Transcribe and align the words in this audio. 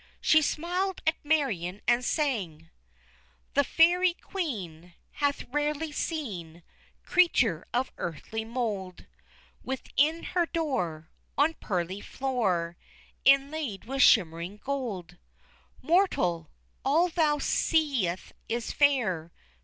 She 0.19 0.41
smiled 0.41 0.99
at 1.05 1.23
Marion 1.23 1.79
and 1.87 2.03
sang: 2.03 2.71
"_The 3.53 3.63
Fairy 3.63 4.15
Queen 4.15 4.95
Hath 5.11 5.43
rarely 5.53 5.91
seen 5.91 6.63
Creature 7.03 7.67
of 7.71 7.91
earthly 7.99 8.43
mould 8.43 9.05
Within 9.63 10.23
her 10.23 10.47
door 10.47 11.11
On 11.37 11.53
pearly 11.53 12.01
floor 12.01 12.77
Inlaid 13.25 13.85
with 13.85 14.01
shining 14.01 14.57
gold! 14.57 15.17
Mortal, 15.83 16.49
all 16.83 17.09
thou 17.09 17.37
seest 17.37 18.33
is 18.49 18.71
fair! 18.71 19.31